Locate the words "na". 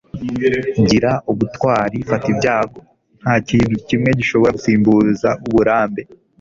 3.75-3.81